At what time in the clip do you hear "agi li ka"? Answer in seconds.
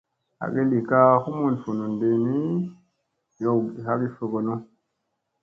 0.43-1.01